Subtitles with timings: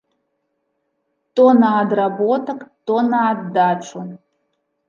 [1.35, 3.99] То на адработак, то на аддачу.